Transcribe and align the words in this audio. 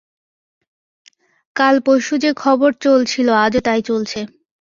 কাল-পরশু 1.55 2.15
যে-খবর 2.17 2.71
চলছিল 2.81 3.27
আজও 3.43 3.59
তাই 3.61 3.81
চলছে। 3.81 4.19